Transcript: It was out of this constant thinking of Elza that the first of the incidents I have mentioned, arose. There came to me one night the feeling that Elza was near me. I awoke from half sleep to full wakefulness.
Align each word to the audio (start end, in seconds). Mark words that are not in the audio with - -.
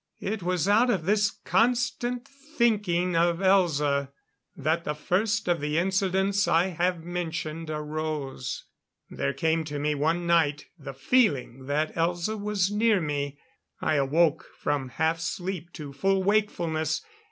It 0.19 0.41
was 0.41 0.67
out 0.67 0.89
of 0.89 1.05
this 1.05 1.29
constant 1.29 2.27
thinking 2.27 3.15
of 3.15 3.37
Elza 3.37 4.09
that 4.55 4.83
the 4.83 4.95
first 4.95 5.47
of 5.47 5.61
the 5.61 5.77
incidents 5.77 6.47
I 6.47 6.69
have 6.69 7.03
mentioned, 7.03 7.69
arose. 7.69 8.65
There 9.11 9.31
came 9.33 9.63
to 9.65 9.77
me 9.77 9.93
one 9.93 10.25
night 10.25 10.65
the 10.75 10.95
feeling 10.95 11.67
that 11.67 11.93
Elza 11.93 12.35
was 12.39 12.71
near 12.71 12.99
me. 12.99 13.37
I 13.79 13.97
awoke 13.97 14.49
from 14.57 14.89
half 14.89 15.19
sleep 15.19 15.71
to 15.73 15.93
full 15.93 16.23
wakefulness. 16.23 17.03